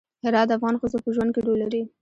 هرات 0.23 0.47
د 0.49 0.51
افغان 0.57 0.75
ښځو 0.81 0.97
په 1.03 1.09
ژوند 1.15 1.31
کې 1.35 1.41
رول 1.45 1.59
لري. 1.63 1.81